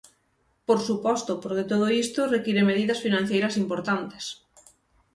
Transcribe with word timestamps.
Por 0.67 0.79
suposto, 0.87 1.31
porque 1.43 1.69
todo 1.71 1.85
isto 2.03 2.31
require 2.35 2.69
medidas 2.69 2.99
financeiras 3.05 3.57
importantes. 3.63 4.25